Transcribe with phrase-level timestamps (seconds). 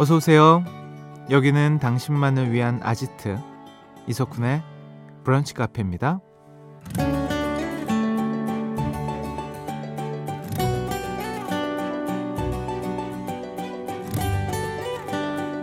[0.00, 0.64] 어서 오세요.
[1.28, 3.38] 여기는 당신만을 위한 아지트
[4.06, 4.62] 이석훈의
[5.24, 6.20] 브런치 카페입니다.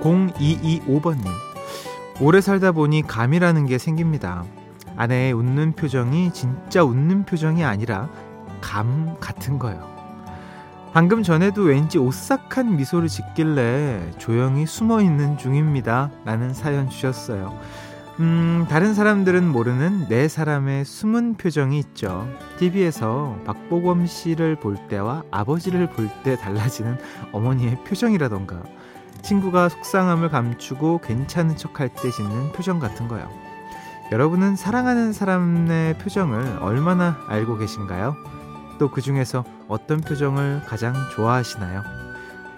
[0.03, 1.25] 0225번님.
[2.21, 4.45] 오래 살다 보니 감이라는 게 생깁니다.
[4.97, 8.07] 아내의 웃는 표정이 진짜 웃는 표정이 아니라
[8.61, 9.96] 감 같은 거요.
[10.93, 16.09] 방금 전에도 왠지 오싹한 미소를 짓길래 조용히 숨어 있는 중입니다.
[16.25, 17.57] 라는 사연 주셨어요.
[18.19, 22.27] 음, 다른 사람들은 모르는 내 사람의 숨은 표정이 있죠.
[22.57, 26.97] TV에서 박보검 씨를 볼 때와 아버지를 볼 때 달라지는
[27.31, 28.63] 어머니의 표정이라던가
[29.21, 33.29] 친구가 속상함을 감추고 괜찮은 척할 때 짓는 표정 같은 거요.
[34.11, 38.15] 여러분은 사랑하는 사람의 표정을 얼마나 알고 계신가요?
[38.77, 41.83] 또 그 중에서 어떤 표정을 가장 좋아하시나요?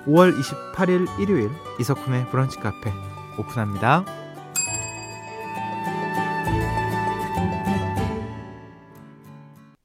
[0.06, 2.92] 5월 28일 일요일 이석훈의 브런치 카페
[3.38, 4.06] 오픈합니다.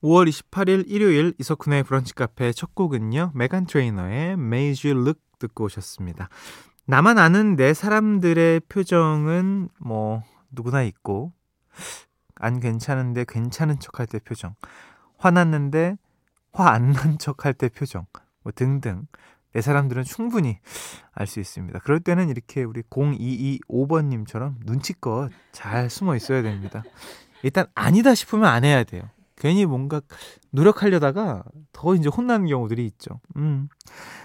[0.03, 3.33] 5월 28일 일요일 이석훈의 브런치 카페 첫 곡은요.
[3.35, 6.29] 메간 트레이너의 Made You Look 듣고 오셨습니다.
[6.87, 11.33] 나만 아는 내 사람들의 표정은 뭐 누구나 있고
[12.35, 14.55] 안 괜찮은데 괜찮은 척할 때 표정
[15.17, 15.97] 화났는데
[16.55, 18.07] 화 안 난 척 할 때 표정
[18.43, 19.07] 뭐 등등
[19.53, 20.59] 내 사람들은 충분히
[21.13, 21.79] 알 수 있습니다.
[21.81, 26.83] 그럴 때는 이렇게 우리 0225번님처럼 눈치껏 잘 숨어 있어야 됩니다.
[27.43, 29.03] 일단 아니다 싶으면 안 해야 돼요.
[29.37, 30.01] 괜히 뭔가
[30.51, 33.21] 노력하려다가 더 이제 혼나는 경우들이 있죠.
[33.37, 33.69] 음.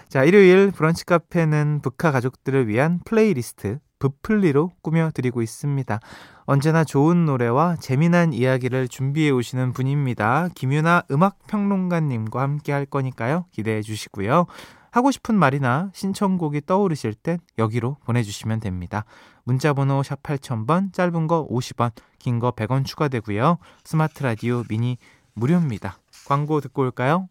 [0.08, 6.00] 자, 일요일 브런치 카페는 브카 가족들을 위한 플레이리스트 부플리로 꾸며드리고 있습니다.
[6.46, 10.48] 언제나 좋은 노래와 재미난 이야기를 준비해 오시는 분입니다.
[10.56, 13.44] 김유나 음악평론가님과 함께 할 거니까요.
[13.52, 14.46] 기대해 주시고요.
[14.90, 19.04] 하고 싶은 말이나 신청곡이 떠오르실 땐 여기로 보내주시면 됩니다.
[19.44, 23.58] 문자번호 샵 8000번, 짧은 거 50원, 긴 거 100원 추가되고요.
[23.84, 24.98] 스마트 라디오 미니
[25.34, 25.98] 무료입니다.
[26.26, 27.28] 광고 듣고 올까요?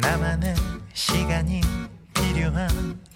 [0.00, 0.54] 나만의
[0.94, 1.60] 시간이
[2.14, 2.68] 필요한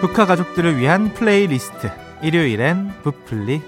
[0.00, 1.90] 브카 가족들을 위한 플레이리스트
[2.22, 3.62] 일요일엔 브플리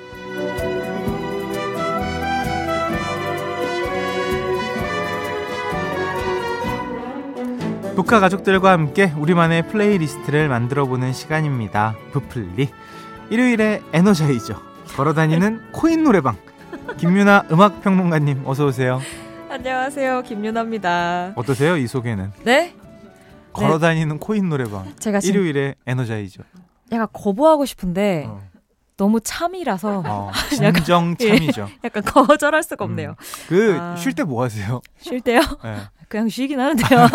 [7.95, 11.95] 브카 가족들과 함께 우리만의 playlist를 만들어보는 시간입니다.
[12.13, 12.69] 브플리
[13.31, 14.61] 일요일의 energizer
[14.97, 16.37] 걸어다니는 코인 노래방
[16.99, 19.01] 김윤하 음악평론가님 어서 오세요.
[19.49, 21.33] 안녕하세요 김윤하입니다.
[21.37, 22.33] 어떠세요 이 소개는?
[22.45, 22.75] 네?
[23.57, 24.19] 걸어다니는 네.
[24.21, 24.95] 코인 노래방.
[24.99, 26.43] 제가 일요일에 에너자이저.
[26.93, 28.41] 약간 거부하고 싶은데 어.
[28.97, 31.69] 너무 참이라서 어, 진정 참이죠.
[31.71, 33.11] 예, 약간 거절할 수가 없네요.
[33.51, 33.95] 음.
[33.97, 34.81] 그쉴 때뭐 하세요?
[34.99, 35.41] 쉴 때요?
[35.63, 35.77] 네.
[36.09, 37.01] 그냥 쉬긴 하는데요.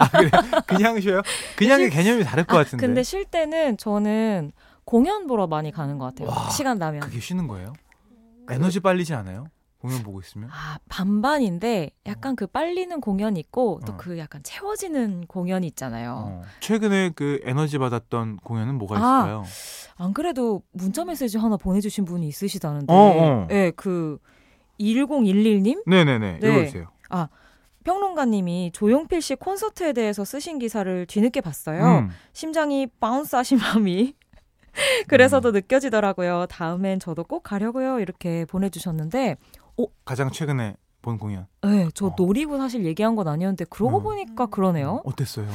[0.00, 0.30] 아, 그래?
[0.66, 1.22] 그냥 쉬어요?
[1.56, 2.84] 그냥의 쉴, 개념이 다를 것 아, 같은데.
[2.86, 4.52] 근데 쉴 때는 저는
[4.84, 6.28] 공연 보러 많이 가는 것 같아요.
[6.28, 7.00] 와, 시간 나면.
[7.00, 7.72] 그게 쉬는 거예요?
[8.50, 9.46] 에너지 빨리지 않아요?
[9.80, 10.50] 공연 보고 있으면?
[10.52, 12.34] 아, 반반인데 약간 어.
[12.36, 14.18] 그 빨리는 공연이 있고 또그 어.
[14.18, 16.24] 약간 채워지는 공연이 있잖아요.
[16.26, 16.42] 어.
[16.60, 19.44] 최근에 그 에너지 받았던 공연은 뭐가 아, 있을까요?
[19.96, 22.92] 안 그래도 문자 메시지 하나 보내 주신 분이 있으시다는데.
[22.92, 23.46] 어, 어.
[23.48, 24.18] 네, 그
[24.78, 25.82] 1011님?
[25.88, 26.38] 네네네.
[26.40, 26.48] 네.
[26.48, 26.88] 읽어 주세요.
[27.08, 27.28] 아,
[27.84, 32.00] 평론가님이 조용필 씨 콘서트에 대해서 쓰신 기사를 뒤늦게 봤어요.
[32.00, 32.10] 음.
[32.34, 34.14] 심장이 bounce 하신 마음이
[35.08, 35.54] 그래서도 음.
[35.54, 36.46] 느껴지더라고요.
[36.48, 38.00] 다음엔 저도 꼭 가려고요.
[38.00, 39.36] 이렇게 보내주셨는데
[39.84, 39.86] 어?
[40.04, 41.46] 가장 최근에 본 공연.
[41.62, 42.14] 네, 저 어.
[42.16, 44.02] 노리고 사실 얘기한 건 아니었는데 그러고 음.
[44.02, 45.00] 보니까 그러네요.
[45.04, 45.48] 어땠어요?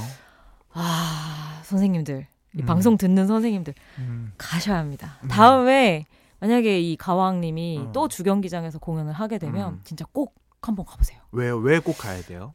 [0.73, 2.65] 아 선생님들 이 음.
[2.65, 4.33] 방송 듣는 선생님들 음.
[4.37, 5.17] 가셔야 합니다.
[5.23, 5.27] 음.
[5.27, 6.05] 다음에
[6.39, 7.91] 만약에 이 가왕님이 음.
[7.93, 9.81] 또 주경기장에서 공연을 하게 되면 음.
[9.83, 11.19] 진짜 꼭 한번 가보세요.
[11.31, 11.57] 왜요?
[11.57, 12.53] 왜 꼭 가야 돼요?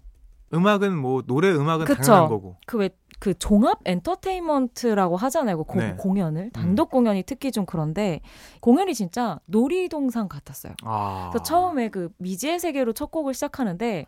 [0.53, 2.03] 음악은 뭐 노래 음악은 그쵸?
[2.03, 2.57] 당연한 거고.
[2.67, 2.91] 그 왜
[3.21, 5.63] 그 종합 엔터테인먼트라고 하잖아요.
[5.65, 5.95] 그 네.
[5.97, 6.51] 공연을 음.
[6.51, 8.21] 단독 공연이 특히 좀 그런데
[8.61, 10.73] 공연이 진짜 놀이동산 같았어요.
[10.83, 11.29] 아.
[11.31, 14.07] 그래서 처음에 그 미지의 세계로 첫 곡을 시작하는데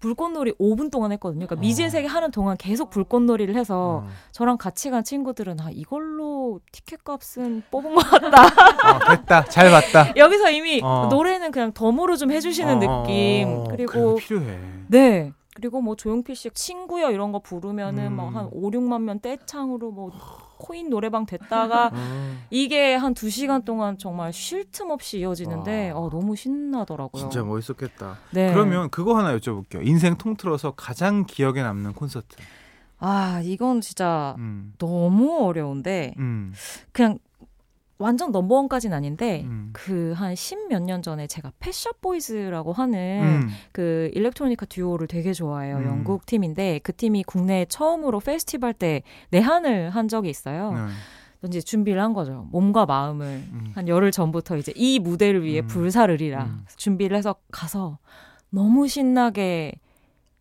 [0.00, 1.46] 불꽃놀이 5분 동안 했거든요.
[1.46, 4.08] 그러니까 미진색이 하는 동안 계속 불꽃놀이를 해서 어.
[4.32, 8.42] 저랑 같이 간 친구들은 아 이걸로 티켓 값은 뽑은 것 같다.
[8.42, 9.44] 어, 됐다.
[9.44, 10.12] 잘 봤다.
[10.16, 11.08] 여기서 이미 어.
[11.10, 13.48] 노래는 그냥 덤으로 좀 해주시는 어, 느낌.
[13.48, 14.58] 어, 그리고 필요해.
[14.88, 15.32] 네.
[15.54, 18.16] 그리고 뭐 조용필 씨 친구여 이런 거 부르면은 음.
[18.16, 20.10] 막한 5, 6만 명 떼창으로 뭐
[20.58, 22.42] 코인 노래방 됐다가 음.
[22.50, 26.00] 이게 한 2시간 동안 정말 쉴 틈 없이 이어지는데 와.
[26.00, 27.20] 어, 너무 신나더라고요.
[27.20, 28.18] 진짜 멋있었겠다.
[28.32, 28.52] 네.
[28.52, 29.86] 그러면 그거 하나 여쭤볼게요.
[29.86, 32.36] 인생 통틀어서 가장 기억에 남는 콘서트.
[32.98, 34.72] 아, 이건 진짜 음.
[34.78, 36.52] 너무 어려운데 음.
[36.92, 37.18] 그냥
[38.04, 39.70] 완전 넘버원까지는 아닌데 음.
[39.72, 43.48] 그한 십 몇 년 전에 제가 펫샵 보이즈라고 하는 음.
[43.72, 45.78] 그 일렉트로니카 듀오를 되게 좋아해요.
[45.78, 45.86] 음.
[45.86, 50.72] 영국 팀인데 그 팀이 국내에 처음으로 페스티벌 때 내한을 한 적이 있어요.
[50.72, 51.48] 네.
[51.48, 52.46] 이제 준비를 한 거죠.
[52.50, 53.72] 몸과 마음을 음.
[53.74, 55.66] 한 열흘 전부터 이제 이 무대를 위해 음.
[55.66, 56.64] 불사르리라 음.
[56.76, 57.98] 준비를 해서 가서
[58.50, 59.72] 너무 신나게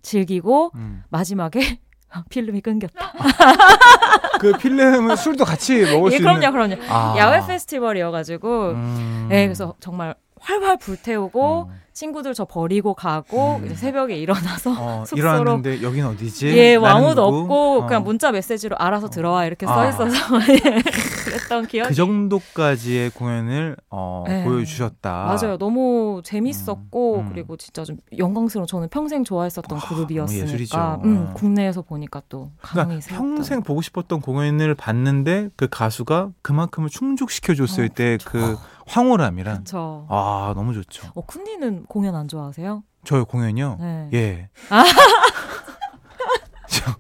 [0.01, 1.04] 즐기고 음.
[1.10, 1.80] 마지막에
[2.30, 3.13] 필름이 끊겼다.
[4.39, 6.51] 그 필름은 술도 같이 먹을 예, 수 그럼요, 있는.
[6.51, 6.75] 그럼요.
[6.89, 7.15] 아.
[7.18, 9.27] 야외 페스티벌이어가지고, 음.
[9.30, 11.84] 네, 그래서 정말 활활 불태우고 음.
[11.94, 13.66] 친구들 저 버리고 가고 음.
[13.66, 16.48] 이제 새벽에 일어나서 어, 숙소로 일어났는데 여긴 어디지?
[16.57, 17.24] 예, 나는 아무도?
[17.25, 17.88] 없고 어.
[17.88, 19.92] 그냥 문자 메시지로 알아서 들어와 이렇게 아.
[19.92, 20.81] 써 있어서 예,
[21.24, 24.44] 그랬던 기억이 그 정도까지의 공연을 어, 네.
[24.44, 25.12] 보여주셨다.
[25.25, 25.57] 맞아요.
[25.57, 27.30] 너무 재밌었고 음.
[27.30, 31.00] 그리고 진짜 좀 영광스러운 저는 평생 좋아했었던 와, 그룹이었으니까.
[31.04, 31.34] 음, 어.
[31.36, 33.16] 국내에서 보니까 또 감흥이 그러니까.
[33.16, 38.57] 평생 보고 싶었던 공연을 봤는데 그 가수가 그만큼을 충족시켜 줬을 어, 때그
[38.88, 40.06] 황홀함이란 그렇죠.
[40.09, 41.12] 아 너무 좋죠.
[41.15, 42.83] 어, 쿤디는 공연 안 좋아하세요?
[43.06, 43.77] 저의 공연이요.
[43.80, 44.09] 네.
[44.13, 44.50] 예.
[44.69, 44.83] 아.
[46.68, 46.95] 저,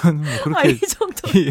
[0.00, 1.50] 저는 뭐 아, 그렇게 이 정도 이-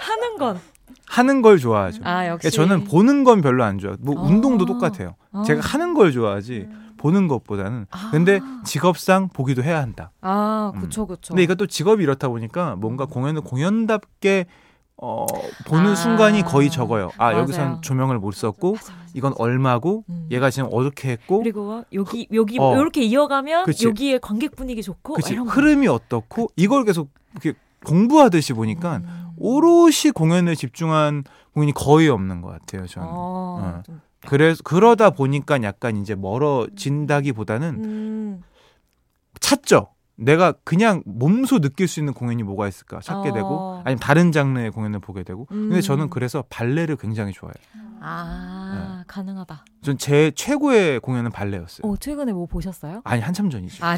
[0.00, 0.60] 하는 건.
[1.08, 2.02] 하는 걸 좋아하죠.
[2.04, 2.50] 아, 역시.
[2.50, 3.96] 그러니까 저는 보는 건 별로 안 좋아.
[4.00, 4.22] 뭐 아.
[4.22, 5.14] 운동도 똑같아요.
[5.32, 5.44] 아.
[5.46, 6.68] 제가 하는 걸 좋아하지
[6.98, 7.86] 보는 것보다는.
[7.90, 8.08] 아.
[8.10, 10.10] 근데 직업상 보기도 해야 한다.
[10.20, 10.80] 아, 음.
[10.80, 11.28] 그쵸, 그쵸.
[11.32, 14.46] 근데 이것도 직업이 이렇다 보니까 뭔가 공연을 공연답게
[14.98, 15.26] 어,
[15.66, 15.94] 보는 아.
[15.94, 17.10] 순간이 거의 적어요.
[17.18, 17.38] 아 맞아요.
[17.42, 19.04] 여기선 조명을 못 썼고 맞아, 맞아.
[19.14, 20.26] 이건 얼마고 음.
[20.30, 22.74] 얘가 지금 어떻게 했고 그리고 여기 여기 어.
[22.76, 23.86] 이렇게 이어가면 그치.
[23.86, 25.52] 여기에 관객 분위기 좋고 그치 이런 거.
[25.52, 27.52] 흐름이 어떻고 이걸 계속 이렇게
[27.84, 29.26] 공부하듯이 보니까 음.
[29.36, 32.86] 오롯이 공연에 집중한 공연이 거의 없는 것 같아요.
[32.86, 33.06] 저는.
[33.08, 33.12] 어,
[33.62, 33.82] 어.
[33.84, 38.42] 좀, 그래서 그러다 보니까 약간 이제 멀어진다기보다는 음,
[39.40, 39.88] 찾죠.
[40.18, 43.32] 내가 그냥 몸소 느낄 수 있는 공연이 뭐가 있을까 찾게 어.
[43.32, 45.44] 되고 아니면 다른 장르의 공연을 보게 되고.
[45.46, 45.80] 근데 음.
[45.80, 47.54] 저는 그래서 발레를 굉장히 좋아해요.
[48.00, 49.04] 아 네.
[49.06, 49.64] 가능하다.
[49.82, 51.90] 전 제 최고의 공연은 발레였어요.
[51.90, 53.00] 어 최근에 뭐 보셨어요?
[53.04, 53.84] 아니 한참 전이죠.
[53.84, 53.96] 아,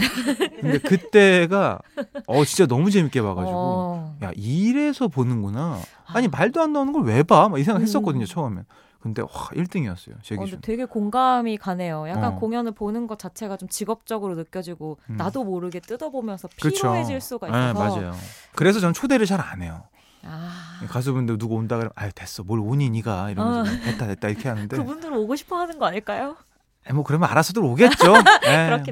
[0.60, 1.78] 근데 그때가
[2.26, 4.16] 어 진짜 너무 재밌게 봐가지고 어.
[4.22, 5.78] 야 이래서 보는구나.
[6.06, 7.48] 아니 말도 안 나오는 걸 왜 봐?
[7.48, 8.26] 막 이 생각 했었거든요 음.
[8.26, 8.64] 처음엔.
[9.00, 10.60] 근데 와 1등이었어요 제 어, 기준.
[10.60, 12.08] 되게 공감이 가네요.
[12.08, 12.36] 약간 어.
[12.38, 15.16] 공연을 보는 것 자체가 좀 직업적으로 느껴지고 음.
[15.16, 16.48] 나도 모르게 뜯어보면서.
[16.56, 17.96] 피로해질 수가 네, 있어서.
[18.00, 18.12] 맞아요.
[18.54, 19.84] 그래서 전 초대를 잘 안 해요.
[20.24, 23.74] 아, 가수분들 누구 온다 그러면 아유 됐어 뭘 오니 니가 이러면서 어.
[23.84, 26.36] 됐다 됐다 이렇게 하는데 그분들은 오고 싶어 하는 거 아닐까요?
[26.88, 28.14] 에, 뭐 그러면 알아서들 오겠죠.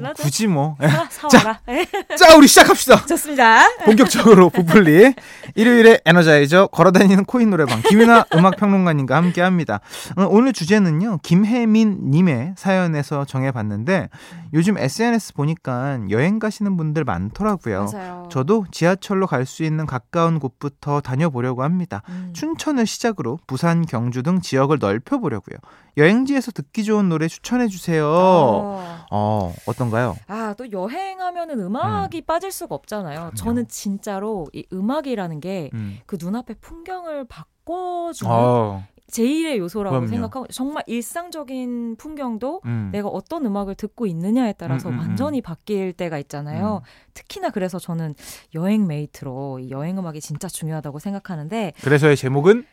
[0.07, 0.23] 하죠.
[0.23, 0.75] 굳이 뭐.
[1.09, 1.59] 사.
[1.69, 1.85] 예,
[2.15, 3.05] 자 우리 시작합시다.
[3.05, 3.67] 좋습니다.
[3.85, 5.13] 본격적으로 부풀리
[5.55, 9.79] 일요일에 에너자이저 걸어다니는 코인 노래방 김윤아 음악 평론가님과 함께합니다.
[10.17, 14.09] 어, 오늘 주제는요 김혜민 님의 사연에서 정해봤는데
[14.53, 17.89] 요즘 SNS 보니까 여행 가시는 분들 많더라고요.
[17.91, 18.29] 맞아요.
[18.31, 22.01] 저도 지하철로 갈 수 있는 가까운 곳부터 다녀보려고 합니다.
[22.09, 22.31] 음.
[22.33, 25.57] 춘천을 시작으로 부산, 경주 등 지역을 넓혀보려고요.
[25.97, 28.05] 여행지에서 듣기 좋은 노래 추천해 주세요.
[28.07, 29.53] 어, 어.
[29.65, 30.15] 어떤가요?
[30.27, 33.31] 아, 또 여행하면은 음악이 빠질 수가 없잖아요.
[33.35, 35.99] 저는 진짜로 이 음악이라는 게그 음.
[36.19, 40.07] 눈앞의 풍경을 바꿔주는 어, 제1의 요소라고 그럼요.
[40.07, 42.89] 생각하고 정말 일상적인 풍경도 음.
[42.91, 44.99] 내가 어떤 음악을 듣고 있느냐에 따라서 음, 음, 음.
[44.99, 46.81] 완전히 바뀔 때가 있잖아요.
[46.83, 47.11] 음.
[47.13, 48.13] 특히나 그래서 저는
[48.53, 52.65] 여행 메이트로 이 여행 음악이 진짜 중요하다고 생각하는데 그래서의 제목은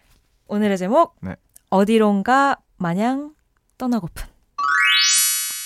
[0.49, 1.37] 오늘의 제목 네.
[1.71, 3.35] 어디론가 마냥
[3.79, 4.27] 떠나고픈.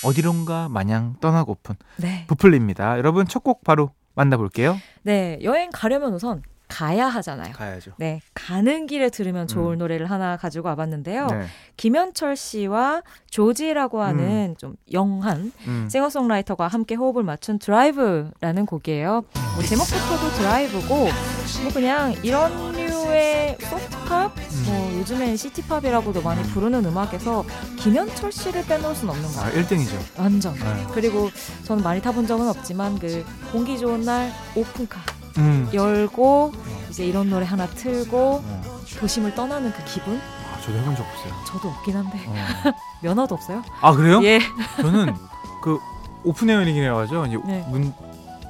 [0.03, 2.25] 어디론가 마냥 떠나고픈 네.
[2.27, 2.97] 부풀립니다.
[2.97, 4.77] 여러분 첫 곡 바로 만나볼게요.
[5.03, 7.51] 네, 여행 가려면 우선 가야 하잖아요.
[7.53, 7.93] 가야죠.
[7.97, 9.77] 네, 가는 길에 들으면 좋을 음.
[9.79, 11.27] 노래를 하나 가지고 와봤는데요.
[11.27, 11.45] 네.
[11.77, 13.01] 김현철 씨와
[13.31, 15.89] 조지라고 하는 좀 영한 음.
[15.89, 19.23] 싱어송라이터가 함께 호흡을 맞춘 드라이브라는 곡이에요.
[19.55, 22.51] 뭐 제목부터도 드라이브고 뭐 그냥 이런
[23.09, 24.31] 류의 soft pop,
[24.65, 27.43] 뭐 요즘엔 city pop이라고도 많이 부르는 음악에서
[27.77, 29.63] 김현철 씨를 빼놓을 순 없는 것 아, 같아요.
[29.65, 29.97] 1등이죠.
[30.17, 30.53] 완전.
[30.53, 30.85] 네.
[30.93, 31.29] 그리고
[31.63, 34.99] 저는 많이 타본 적은 없지만 그 공기 좋은 날 오픈카
[35.37, 35.69] 음.
[35.73, 36.53] 열고
[36.89, 38.61] 이제 이런 노래 하나 틀고 어.
[38.99, 41.33] 도심을 떠나는 그 기분 아, 저도 해본 적 없어요.
[41.47, 42.33] 저도 없긴 한데 어.
[43.01, 43.63] 면허도 없어요.
[43.81, 44.21] 아 그래요?
[44.23, 44.39] 예.
[44.77, 45.15] 저는
[45.63, 45.79] 그
[46.23, 47.25] open airing이라고 하죠.
[47.25, 47.65] 이제 네.
[47.69, 47.93] 문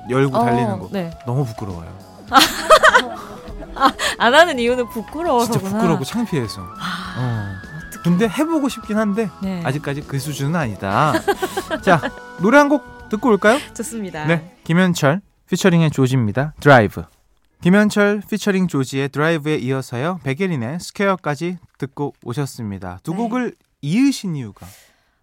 [0.09, 0.89] 열고 달리는 어, 거.
[0.91, 1.11] 네.
[1.25, 1.87] 너무 부끄러워요.
[4.17, 5.59] 안 하는 이유는 부끄러워서구나.
[5.61, 6.61] 진짜 부끄럽고 창피해서.
[6.61, 7.69] 아, 어.
[7.87, 8.03] 어떡해.
[8.03, 9.61] 근데 해보고 싶긴 한데 네.
[9.65, 11.13] 아직까지 그 수준은 아니다.
[11.83, 12.01] 자
[12.39, 13.57] 노래 한 곡 듣고 올까요?
[13.73, 14.25] 좋습니다.
[14.25, 16.53] 네, 김현철 featuring의 조지입니다.
[16.59, 17.03] 드라이브.
[17.61, 22.99] 김현철 피처링 조지의 드라이브에 이어서요 백예린의 Square까지 듣고 오셨습니다.
[23.03, 23.17] 두 네.
[23.17, 24.65] 곡을 이으신 이유가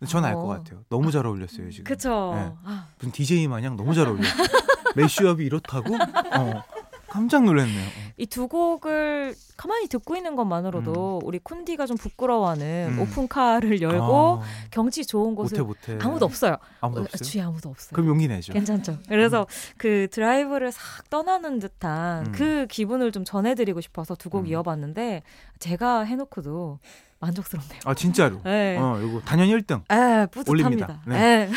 [0.06, 0.46] 전 알것 어.
[0.48, 0.80] 같아요.
[0.90, 1.84] 너무 잘 어울렸어요 지금.
[1.84, 2.32] 그쵸.
[2.34, 2.52] 네.
[2.64, 4.24] 아, 무슨 DJ 마냥 너무 잘 어울려.
[4.96, 5.94] 매시업이 이렇다고?
[5.94, 6.62] 어,
[7.08, 7.86] 깜짝 놀랐네요.
[7.86, 8.12] 어.
[8.16, 13.00] 이두 곡을 가만히 듣고 있는 것만으로도 우리 쿤디가 좀 부끄러워하는 음.
[13.00, 16.04] 오픈카를 열고 아, 경치 좋은 곳을 못해 못해.
[16.06, 16.56] 아무도 없어요.
[16.80, 17.22] 아무도 어, 없어요.
[17.30, 17.90] 주위에 아무도 없어요.
[17.94, 18.52] 그럼 용기 내죠.
[18.52, 18.98] 괜찮죠.
[19.08, 19.46] 그래서
[19.76, 22.32] 그 드라이브를 싹 떠나는 듯한 음.
[22.32, 24.46] 그 기분을 좀 전해드리고 싶어서 두곡 음.
[24.48, 25.22] 이어봤는데
[25.58, 26.78] 제가 해놓고도
[27.18, 27.80] 만족스럽네요.
[27.84, 28.40] 아 진짜로.
[28.44, 28.76] 네.
[28.78, 29.80] 어, 이거 단연 1등.
[29.90, 30.50] 에, 뿌듯합니다.
[30.50, 31.00] 올립니다.
[31.06, 31.48] 네.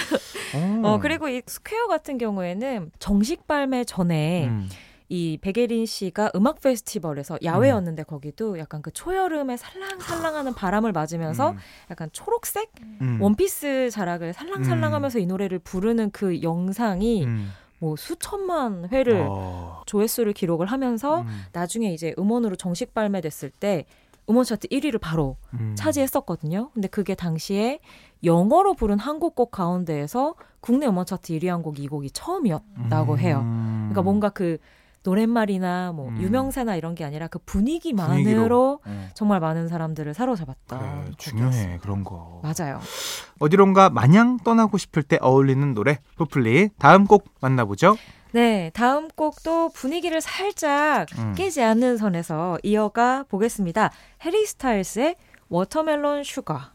[0.56, 4.70] 어, 어, 그리고 이 Square 같은 경우에는 정식 발매 전에 음.
[5.10, 11.58] 이 백예린 씨가 음악 페스티벌에서 야외였는데 거기도 약간 그 초여름에 살랑살랑하는 바람을 맞으면서 음.
[11.90, 13.20] 약간 초록색 음.
[13.20, 17.52] 원피스 자락을 살랑살랑하면서 이 노래를 부르는 그 영상이 음.
[17.80, 19.82] 뭐 수천만 회를 어.
[19.88, 21.28] 조회수를 기록을 하면서 음.
[21.54, 23.86] 나중에 이제 음원으로 정식 발매됐을 때
[24.30, 25.74] 음원 차트 1위를 바로 음.
[25.76, 26.70] 차지했었거든요.
[26.74, 27.80] 근데 그게 당시에
[28.24, 33.40] 영어로 부른 한국 곡 가운데에서 국내 음원 차트 1위 한 곡이 이 곡이 처음이었다고 해요.
[33.44, 33.88] 음.
[33.90, 34.60] 그러니까 뭔가 그
[35.04, 36.22] 노랫말이나 뭐 음.
[36.22, 38.80] 유명세나 이런 게 아니라 그 분위기만으로 분위기로.
[38.86, 39.10] 어.
[39.14, 40.80] 정말 많은 사람들을 사로잡았다.
[40.80, 42.42] 그래, 중요해 그런 거.
[42.44, 42.80] 맞아요.
[43.40, 47.98] 어디론가 마냥 떠나고 싶을 때 어울리는 노래 부플리 다음 곡 만나보죠.
[48.32, 51.34] 네, 다음 곡도 분위기를 살짝 음.
[51.36, 53.92] 깨지 않는 선에서 이어가 보겠습니다.
[54.24, 55.16] 해리 스타일스의
[55.50, 56.74] Watermelon Sugar.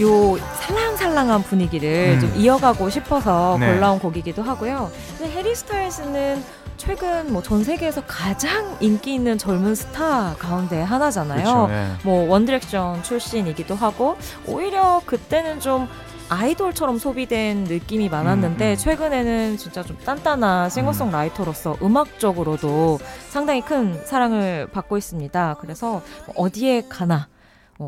[0.00, 2.20] 요 살랑살랑한 분위기를 음.
[2.20, 3.72] 좀 이어가고 싶어서 네.
[3.72, 4.90] 골라온 곡이기도 하고요.
[5.18, 6.42] 근데 해리 스타일스는
[6.76, 11.44] 최근 뭐 전 세계에서 가장 인기 있는 젊은 스타 가운데 하나잖아요.
[11.44, 11.68] 그렇죠.
[11.70, 11.86] 예.
[12.02, 15.88] 뭐 One Direction 출신이기도 하고 오히려 그때는 좀
[16.28, 18.76] 아이돌처럼 소비된 느낌이 많았는데 음, 음.
[18.76, 22.98] 최근에는 진짜 좀 단단한 싱어송라이터로서 음악적으로도
[23.28, 25.56] 상당히 큰 사랑을 받고 있습니다.
[25.60, 27.33] 그래서 뭐 어디에 가나 어,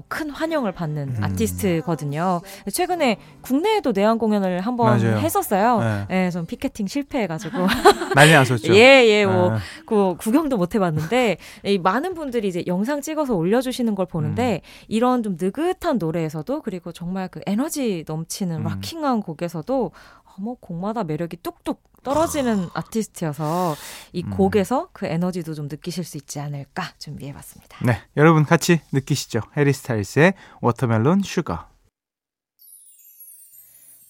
[0.09, 1.25] 큰 환영을 받는 음.
[1.25, 2.41] 아티스트거든요.
[2.73, 5.01] 최근에 국내에도 내한 공연을 한번.
[5.01, 6.07] 했었어요.
[6.09, 6.27] 네.
[6.27, 7.59] 예, 좀 피켓팅 실패해가지고
[8.15, 8.75] 난리 났었죠.
[8.75, 9.59] 예, 예, 뭐 예.
[9.87, 14.85] 그 구경도 못 해봤는데 이 많은 분들이 이제 영상 찍어서 올려주시는 걸 보는데 음.
[14.89, 18.65] 이런 좀 느긋한 노래에서도 그리고 정말 그 에너지 넘치는 음.
[18.65, 19.93] rocking한 곡에서도
[20.37, 23.75] 어, 뭐 곡마다 매력이 뚝뚝 떨어지는 아티스트여서
[24.13, 24.31] 이 음.
[24.31, 27.85] 곡에서 그 에너지도 좀 느끼실 수 있지 않을까 준비해봤습니다.
[27.85, 29.41] 네, 여러분 같이 느끼시죠.
[29.57, 31.69] 해리 스타일스의 Watermelon Sugar.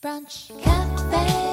[0.00, 1.45] 브런치 카페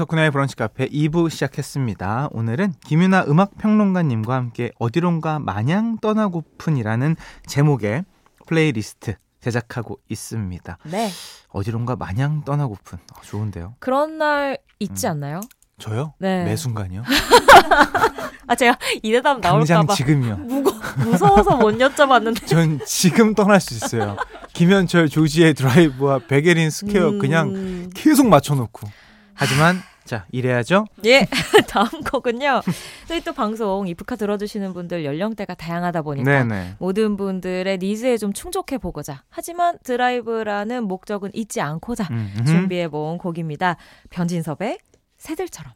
[0.00, 2.30] 이석훈의 브런치 카페 2부 시작했습니다.
[2.32, 7.16] 오늘은 김윤하 음악 평론가님과 함께 어디론가 마냥 떠나고픈이라는
[7.46, 8.04] 제목의
[8.46, 10.78] 플레이리스트 제작하고 있습니다.
[10.84, 11.10] 네,
[11.50, 12.98] 어디론가 마냥 떠나고픈.
[13.14, 13.74] 어, 좋은데요.
[13.78, 15.10] 그런 날 있지 음.
[15.10, 15.40] 않나요?
[15.78, 16.14] 저요?
[16.18, 16.44] 네.
[16.44, 17.02] 매 순간이요?
[18.48, 20.36] 아 제가 이 대답 나올까봐 지금요.
[20.48, 22.46] 무거 무서워서 못 여쭤봤는데.
[22.46, 24.16] 전 지금 떠날 수 있어요.
[24.54, 28.88] 김현철 조지의 드라이브와 백예린 Square 그냥 음, 계속 맞춰놓고.
[29.34, 30.86] 하지만 자 이래야죠.
[31.04, 31.24] 예,
[31.70, 32.62] 다음 곡은요.
[33.06, 36.74] 저희 또 방송 이프카 들어주시는 분들 연령대가 다양하다 보니까 네네.
[36.80, 39.22] 모든 분들의 니즈에 좀 충족해 보고자.
[39.28, 42.44] 하지만 드라이브라는 목적은 잊지 않고자 음, 음.
[42.44, 43.76] 준비해 본 곡입니다.
[44.10, 44.78] 변진섭의
[45.16, 45.74] 새들처럼.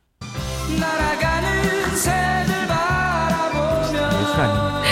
[0.80, 1.62] 날아가는
[1.94, 2.54] 새들
[4.40, 4.84] 아닙니까?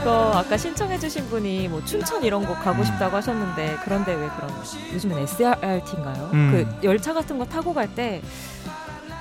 [0.00, 2.84] 이거 아까 신청해 주신 분이 뭐 춘천 이런 곳 가고 음.
[2.84, 4.50] 싶다고 하셨는데 그런데 왜 그런
[4.94, 6.30] 요즘엔 SRT인가요?
[6.32, 6.50] 음.
[6.80, 8.22] 그 열차 같은 거 타고 갈 때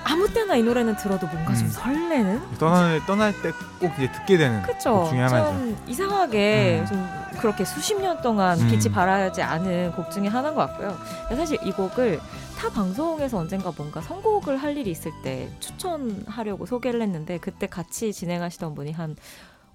[0.10, 1.72] 아무 때나 이 노래는 들어도 뭔가 좀 음.
[1.72, 5.02] 설레는 떠날 떠날 때 꼭 이제 듣게 되는 그쵸.
[5.02, 5.52] 곡 중에 하나죠.
[5.52, 6.86] 좀 이상하게 음.
[6.88, 7.08] 좀
[7.40, 8.68] 그렇게 수십 년 동안 음.
[8.70, 10.98] 빛이 발하지 않은 곡 중에 하나인 것 같고요.
[11.36, 12.20] 사실 이 곡을
[12.58, 18.74] 타 방송에서 언젠가 뭔가 선곡을 할 일이 있을 때 추천하려고 소개를 했는데 그때 같이 진행하시던
[18.74, 19.16] 분이 한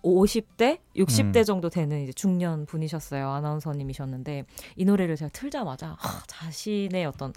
[0.02, 1.44] 50대, 60대 음.
[1.44, 3.30] 정도 되는 이제 중년 분이셨어요.
[3.30, 4.44] 아나운서님이셨는데
[4.76, 7.32] 이 노래를 제가 틀자마자 하, 자신의 어떤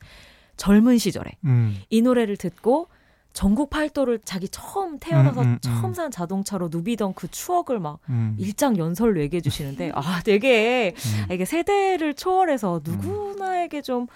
[0.58, 1.78] 젊은 시절에 음.
[1.90, 2.88] 이 노래를 듣고
[3.34, 5.60] 전국 팔도를 자기 처음 태어나서 음, 음, 음.
[5.60, 8.36] 처음 산 자동차로 누비던 그 추억을 막 음.
[8.40, 10.94] 일장 연설로 얘기해 주시는데 아 되게
[11.28, 11.34] 음.
[11.34, 14.08] 이게 세대를 초월해서 누구나에게 좀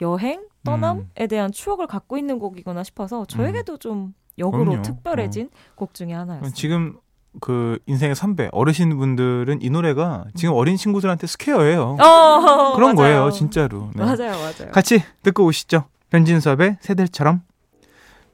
[0.00, 4.66] 여행 떠남에 대한 추억을 갖고 있는 곡이구나 싶어서 저에게도 좀 역으로 음.
[4.66, 4.80] 그럼요.
[4.80, 4.82] 어.
[4.82, 6.52] 특별해진 곡 중에 하나였어요.
[6.52, 6.96] 지금
[7.40, 11.96] 그 인생의 선배 어르신 분들은 이 노래가 지금 어린 친구들한테 스퀘어예요.
[12.00, 12.96] 어, 그런 맞아요.
[12.96, 13.90] 거예요, 진짜로.
[13.94, 14.04] 네.
[14.04, 14.70] 맞아요, 맞아요.
[14.72, 15.84] 같이 듣고 오시죠.
[16.10, 17.42] 변진섭의 새들처럼.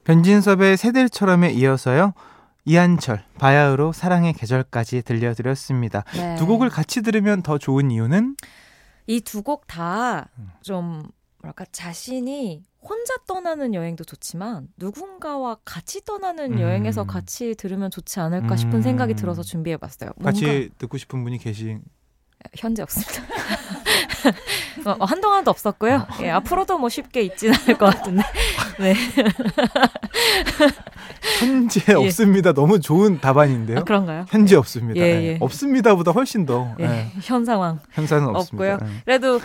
[0.04, 2.12] 변진섭의 새들처럼에 이어서요.
[2.66, 6.04] 이한철, 바야흐로 사랑의 계절까지 들려드렸습니다.
[6.16, 6.34] 네.
[6.37, 8.37] 두 곡을 같이 들으면 더 좋은 이유는
[9.06, 10.49] 이 두 곡다 음.
[10.62, 11.02] 좀
[11.44, 16.60] 뭐랄까 자신이 혼자 떠나는 여행도 좋지만 누군가와 같이 떠나는 음.
[16.60, 18.82] 여행에서 같이 들으면 좋지 않을까 싶은 음.
[18.82, 20.10] 생각이 들어서 준비해봤어요.
[20.22, 21.82] 같이 듣고 싶은 분이 계신
[22.56, 23.22] 현재 없습니다.
[24.86, 26.06] 어, 어, 한동안도 없었고요.
[26.22, 28.22] 예, 앞으로도 뭐 쉽게 있지는 않을 것 같은데.
[28.78, 28.95] 네.
[31.38, 31.95] 현재 예.
[31.95, 32.52] 없습니다.
[32.52, 33.78] 너무 좋은 답안인데요.
[33.78, 34.25] 아, 그런가요?
[34.28, 35.00] 현재 없습니다.
[35.00, 35.25] 예, 네.
[35.25, 35.38] 예.
[35.40, 37.12] 없습니다보다 훨씬 더 예, 네.
[37.23, 37.81] 현 상황.
[37.97, 38.38] 없습니다.
[38.38, 38.76] 없고요.
[38.78, 38.87] 네.
[39.04, 39.40] 그래도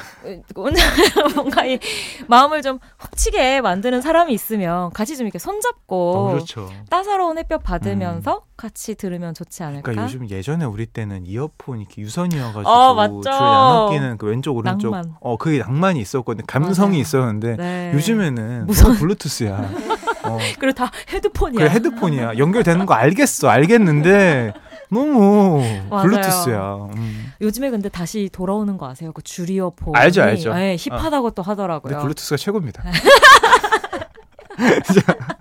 [0.56, 0.82] 혼자
[1.36, 1.80] 뭔가 이
[2.28, 6.70] 마음을 좀 훅치게 만드는 사람이 있으면 같이 좀 이렇게 손잡고 어, 그렇죠.
[6.90, 9.84] 따사로운 햇볕 받으면서 같이 들으면 좋지 않을까?
[9.84, 13.22] 그러니까 요즘 예전에 우리 때는 이어폰 이렇게 유선이어가지고 어, 맞죠.
[13.22, 15.16] 줄 나눠 끼는 그 왼쪽 오른쪽 낭만.
[15.22, 16.46] 어 그게 낭만이 있었거든요.
[16.46, 17.02] 감성이 맞아요.
[17.02, 17.92] 있었는데 네.
[17.94, 19.70] 요즘에는 무슨 블루투스야.
[20.28, 21.58] 어, 그리고 다 헤드폰이야.
[21.58, 22.38] 그래 헤드폰이야.
[22.38, 24.54] 연결되는 거 알겠어, 알겠는데
[24.92, 25.64] 너무.
[25.90, 26.90] 블루투스야.
[26.98, 27.32] 음.
[27.40, 29.14] 요즘에 근데 다시 돌아오는 거 아세요?
[29.14, 29.96] 그 줄이어폰.
[29.96, 30.54] 알죠, 알죠.
[30.54, 32.00] 네, 힙하다고 또 근데 하더라고요.
[32.02, 32.84] 블루투스가 최고입니다.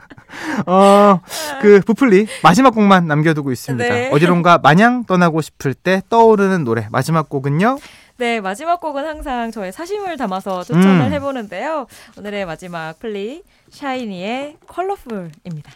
[0.69, 1.21] 자, 어,
[1.63, 3.89] 그 부플리 마지막 곡만 남겨두고 있습니다.
[3.89, 4.11] 네.
[4.13, 7.79] 어디론가 마냥 떠나고 싶을 때 떠오르는 노래 마지막 곡은요.
[8.19, 11.13] 네, 마지막 곡은 항상 저의 사심을 담아서 추천을 음.
[11.13, 11.87] 해보는데요.
[12.19, 15.73] 오늘의 마지막 플리 샤이니의 컬러풀입니다.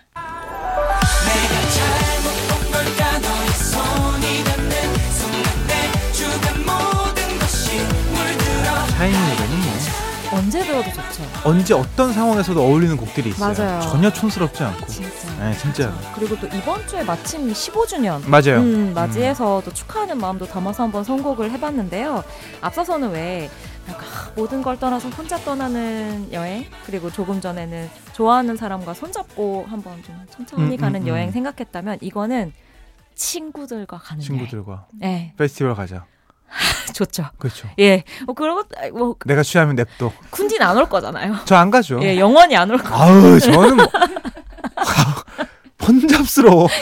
[10.53, 11.25] 언제 들어도 좋죠.
[11.47, 13.55] 언제 어떤 상황에서도 어울리는 곡들이 있어요.
[13.55, 13.81] 맞아요.
[13.81, 14.87] 전혀 촌스럽지 않고.
[14.87, 15.35] 진짜.
[15.39, 15.91] 네, 진짜.
[16.15, 18.61] 그리고 또 이번 주에 마침 15주년 맞아요.
[18.61, 22.23] 음, 맞이해서 또 축하하는 마음도 담아서 한번 선곡을 해봤는데요.
[22.61, 23.49] 앞서서는 왜
[23.89, 30.03] 약간 아, 모든 걸 떠나서 혼자 떠나는 여행 그리고 조금 전에는 좋아하는 사람과 손잡고 한번
[30.03, 31.33] 좀 천천히 음, 가는 음, 여행 음.
[31.33, 32.53] 생각했다면 이거는
[33.15, 35.17] 친구들과 가는 친구들과 여행.
[35.17, 36.05] 네, 페스티벌 가자.
[36.95, 37.25] 좋죠.
[37.39, 37.69] 그렇죠.
[37.79, 40.13] 예, 뭐 그런 것, 아, 뭐 내가 취하면 냅둬.
[40.31, 41.37] 쿤디는 안올 거잖아요.
[41.47, 42.01] 저 안 가죠.
[42.03, 42.95] 예, 영원히 안 올 거.
[42.95, 43.87] 아우 저는 뭐
[45.79, 46.69] 번잡스러워.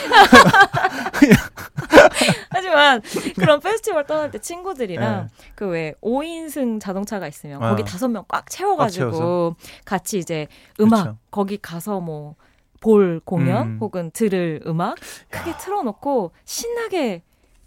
[2.49, 3.01] 하지만
[3.35, 5.51] 그런 페스티벌 떠날 때 친구들이랑 네.
[5.55, 7.69] 그왜 5인승 자동차가 있으면 어.
[7.69, 9.55] 거기 다섯 명 꽉 채워가지고.
[9.85, 10.47] 같이 이제
[10.79, 11.17] 음악 그쵸.
[11.31, 12.35] 거기 가서 뭐
[12.83, 13.77] 볼 공연 음.
[13.79, 14.95] 혹은 들을 음악
[15.29, 17.21] 크게 틀어놓고 신나게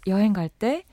[0.07, 0.83] 여행 갈 때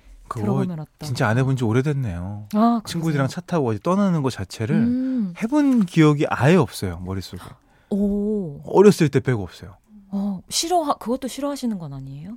[0.40, 2.49] 들어보면 어떤 진짜 안 해본 지 오래됐네요.
[2.55, 5.35] 아, 친구들이랑 차 타고 어디 떠나는 것 자체를 음.
[5.42, 7.42] 해본 기억이 아예 없어요 머릿속에.
[7.90, 9.77] 오, 어렸을 때 빼고 없어요.
[10.11, 12.37] 어, 싫어 그것도 싫어하시는 건 아니에요?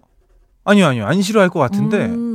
[0.64, 2.35] 아니요 아니요 안 싫어할 것 같은데 음,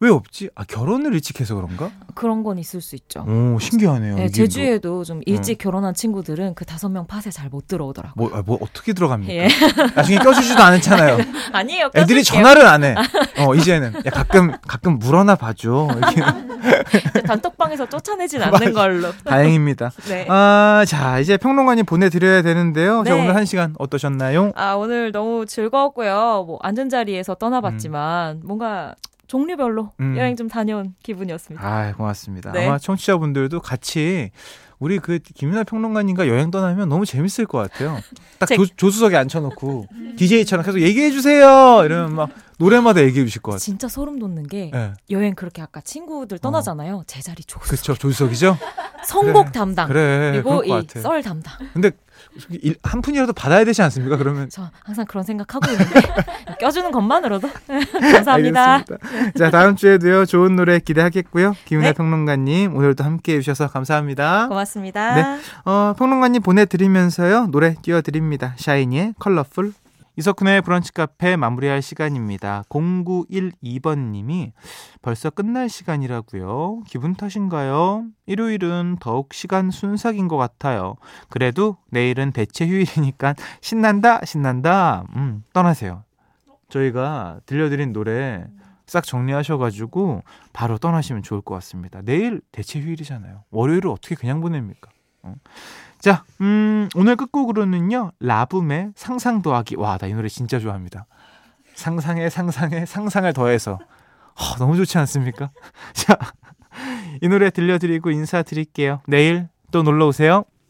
[0.00, 0.48] 왜 없지?
[0.54, 1.90] 아 결혼을 일찍 해서 그런가?
[2.14, 3.24] 그런 건 있을 수 있죠.
[3.26, 4.14] 오 신기하네요.
[4.14, 8.12] 네, 제주에도 좀 일찍 결혼한 친구들은 그 다섯 명 팟에 잘 못 들어오더라고요.
[8.14, 9.32] 뭐, 뭐, 아, 뭐 어떻게 들어갑니까?
[9.32, 9.48] 예.
[9.96, 11.18] 나중에 껴주지도 않잖아요.
[11.52, 11.86] 아니에요.
[11.96, 12.44] 애들이 껴줄게요.
[12.44, 12.94] 전화를 안 해.
[13.38, 15.88] 어 이제는 야 가끔 가끔 물 하나 봐줘.
[15.96, 16.20] 이렇게
[17.26, 19.10] 단톡방에서 쫓아내진 않는 걸로.
[19.24, 19.90] 다행입니다.
[20.08, 20.26] 네.
[20.28, 23.02] 아, 자, 이제 평론가님 보내드려야 되는데요.
[23.04, 23.20] 자, 네.
[23.20, 24.52] 오늘 한 시간 어떠셨나요?
[24.56, 26.44] 아, 오늘 너무 즐거웠고요.
[26.46, 28.94] 뭐, 앉은 자리에서 떠나봤지만, 뭔가
[29.28, 30.16] 종류별로 음.
[30.16, 31.64] 여행 좀 다녀온 기분이었습니다.
[31.66, 32.50] 아, 고맙습니다.
[32.52, 32.66] 네.
[32.66, 34.30] 아마 청취자분들도 같이
[34.80, 37.98] 우리 그 김윤아 평론가님과 여행 떠나면 너무 재밌을 것 같아요.
[38.38, 39.86] 딱 제- 조, 조수석에 앉혀놓고
[40.16, 41.82] DJ처럼 계속 얘기해 주세요.
[41.84, 43.58] 이러면 막 노래마다 얘기해 주실 것 같아요.
[43.60, 44.92] 진짜 소름 돋는 게, 예.
[45.10, 47.04] 여행 그렇게 아까 친구들 떠나잖아요.
[47.06, 47.68] 제자리 조수.
[47.70, 48.56] 그쵸, 조수석이죠?
[49.06, 49.52] 선곡 그래.
[49.52, 49.88] 담당.
[49.88, 50.30] 그래.
[50.32, 50.86] 그리고 이.
[51.00, 51.54] 썰 담당.
[51.72, 51.96] 근데 일-
[52.82, 54.16] 한 푼이라도 받아야 되지 않습니까?
[54.16, 54.48] 그러면.
[54.50, 56.00] 저 항상 그런 생각하고 있는데,
[56.60, 57.48] 껴주는 것만으로도.
[58.12, 58.74] 감사합니다.
[58.74, 59.38] 알겠습니다.
[59.38, 61.54] 자, 다음 주에도요, 좋은 노래 기대하겠고요.
[61.64, 61.92] 김윤아 네.
[61.92, 64.48] 평론가님, 오늘도 함께 해 주셔서 감사합니다.
[64.48, 65.14] 고맙습니다.
[65.14, 65.40] 네.
[65.64, 68.54] 어, 평론가님 보내드리면서요, 노래 띄워드립니다.
[68.56, 69.72] 샤이니의 컬러풀.
[70.18, 72.64] 이석훈의 브런치 카페 마무리할 시간입니다.
[72.70, 74.50] 0912번님이
[75.00, 76.82] 벌써 끝날 시간이라고요.
[76.88, 78.04] 기분 탓인가요?
[78.26, 80.96] 일요일은 더욱 시간 순삭인 것 같아요.
[81.28, 85.04] 그래도 내일은 대체 휴일이니까 신난다, 신난다.
[85.14, 86.02] 음, 떠나세요.
[86.68, 88.44] 저희가 들려드린 노래
[88.86, 92.02] 싹 정리하셔가지고 바로 떠나시면 좋을 것 같습니다.
[92.02, 93.44] 내일 대체 휴일이잖아요.
[93.52, 94.90] 월요일을 어떻게 그냥 보냅니까?
[95.22, 95.34] 어.
[95.98, 99.76] 자, 음, 오늘 끝곡으로는요, 라붐의 상상 더하기.
[99.76, 101.06] 와, 나 이 노래 진짜 좋아합니다.
[101.74, 103.72] 상상에 상상에 상상을 더해서.
[104.34, 105.50] 어, 너무 좋지 않습니까?
[105.94, 106.16] 자,
[107.20, 109.00] 이 노래 들려드리고 인사드릴게요.
[109.06, 110.44] 내일 또 놀러 오세요.